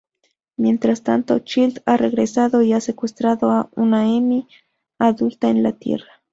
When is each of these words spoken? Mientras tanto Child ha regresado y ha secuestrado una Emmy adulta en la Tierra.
Mientras 0.57 1.03
tanto 1.03 1.37
Child 1.41 1.83
ha 1.85 1.95
regresado 1.95 2.63
y 2.63 2.73
ha 2.73 2.81
secuestrado 2.81 3.69
una 3.75 4.07
Emmy 4.07 4.47
adulta 4.97 5.47
en 5.51 5.61
la 5.61 5.73
Tierra. 5.73 6.23